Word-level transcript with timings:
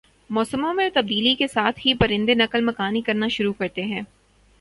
موسموں 0.29 0.73
میں 0.73 0.87
تبدیلی 0.93 1.33
کے 1.35 1.47
ساتھ 1.47 1.79
ہی 1.85 1.93
پرندے 1.93 2.33
نقل 2.33 2.65
مکانی 2.65 3.01
کرنا 3.01 3.27
شروع 3.27 3.53
کرتے 3.53 3.83
ہیں 3.83 4.01